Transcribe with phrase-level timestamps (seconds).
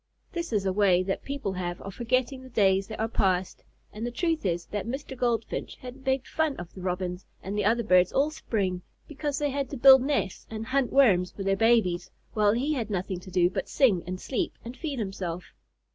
[0.31, 3.63] That is a way that people have of forgetting the days that are past;
[3.93, 5.15] and the truth is that Mr.
[5.15, 9.69] Goldfinch had made fun of the Robins and other birds all spring, because they had
[9.69, 13.47] to build nests and hunt worms for their babies, while he had nothing to do
[13.47, 15.53] but sing and sleep and feed himself.